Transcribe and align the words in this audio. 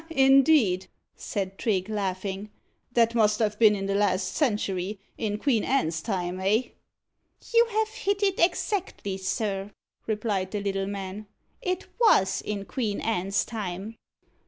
"Ha! 0.01 0.07
indeed!" 0.09 0.87
said 1.15 1.59
Trigge, 1.59 1.87
laughing. 1.87 2.49
"That 2.93 3.13
must 3.13 3.37
have 3.37 3.59
been 3.59 3.75
in 3.75 3.85
the 3.85 3.93
last 3.93 4.33
century 4.35 4.99
in 5.15 5.37
Queen 5.37 5.63
Anne's 5.63 6.01
time 6.01 6.39
eh?" 6.39 6.69
"You 7.53 7.67
have 7.69 7.89
hit 7.89 8.23
it 8.23 8.39
exactly, 8.39 9.17
sir," 9.19 9.69
replied 10.07 10.49
the 10.49 10.59
little 10.59 10.87
man. 10.87 11.27
"It 11.61 11.85
was 11.99 12.41
in 12.41 12.65
Queen 12.65 12.99
Anne's 12.99 13.45
time." 13.45 13.95